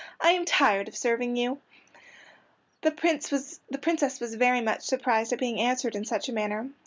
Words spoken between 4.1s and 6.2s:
was very much surprised at being answered in